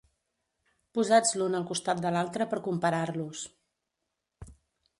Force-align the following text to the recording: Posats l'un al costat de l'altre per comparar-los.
Posats 0.97 1.33
l'un 1.41 1.57
al 1.59 1.67
costat 1.73 2.01
de 2.05 2.13
l'altre 2.15 2.47
per 2.55 2.61
comparar-los. 2.69 3.47